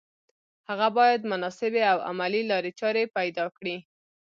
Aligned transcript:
هغه 0.69 0.87
بايد 0.97 1.21
مناسبې 1.31 1.83
او 1.91 1.97
عملي 2.09 2.41
لارې 2.51 2.71
چارې 2.79 3.03
پيدا 3.17 3.45
کړي. 3.57 3.77